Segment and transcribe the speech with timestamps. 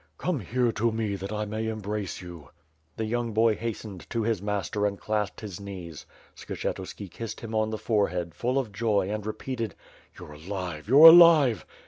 [0.17, 2.49] "Come here to me, that I may embrace you."
[2.97, 6.07] The young boy hastened to his master and clasped his knees.
[6.35, 9.75] Skshetuski kissed him on the forehead, full of joy and repeated:
[10.17, 10.87] "You're alive!
[10.89, 11.67] You're alive!"